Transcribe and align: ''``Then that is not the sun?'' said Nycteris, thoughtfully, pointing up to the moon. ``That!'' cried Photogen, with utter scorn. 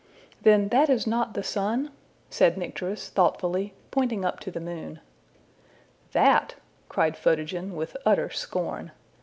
''``Then 0.43 0.71
that 0.71 0.89
is 0.89 1.05
not 1.05 1.35
the 1.35 1.43
sun?'' 1.43 1.91
said 2.31 2.57
Nycteris, 2.57 3.09
thoughtfully, 3.09 3.75
pointing 3.91 4.25
up 4.25 4.39
to 4.39 4.49
the 4.49 4.59
moon. 4.59 4.99
``That!'' 6.11 6.55
cried 6.89 7.15
Photogen, 7.15 7.75
with 7.75 7.95
utter 8.03 8.31
scorn. 8.31 8.93